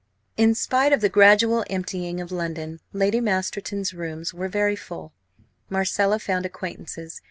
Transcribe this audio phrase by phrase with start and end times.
[0.35, 5.13] In spite of the gradual emptying of London, Lady Masterton's rooms were very full.
[5.69, 7.19] Marcella found acquaintances.